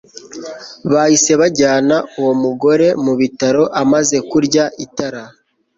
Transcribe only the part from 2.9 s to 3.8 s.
mu bitaro